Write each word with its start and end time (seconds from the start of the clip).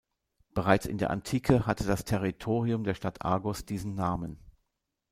Bereits 0.55 0.87
in 0.87 0.97
der 0.97 1.11
Antike 1.11 1.67
hatte 1.67 1.83
das 1.83 2.05
Territorium 2.05 2.83
der 2.83 2.95
Stadt 2.95 3.23
Argos 3.23 3.65
diesen 3.67 3.93
Namen. 3.93 4.39